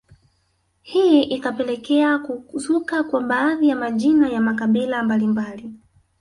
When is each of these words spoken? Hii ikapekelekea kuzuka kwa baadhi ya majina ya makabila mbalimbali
Hii 0.81 1.23
ikapekelekea 1.23 2.19
kuzuka 2.19 3.03
kwa 3.03 3.21
baadhi 3.21 3.69
ya 3.69 3.75
majina 3.75 4.29
ya 4.29 4.41
makabila 4.41 5.03
mbalimbali 5.03 5.73